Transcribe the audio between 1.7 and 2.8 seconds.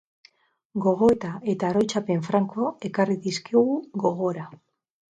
oroitzapen franko